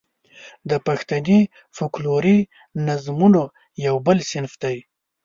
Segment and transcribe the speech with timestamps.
[0.69, 1.39] د پښتني
[1.75, 2.37] فوکلوري
[2.87, 3.43] نظمونو
[3.85, 4.77] یو بل صنف دی.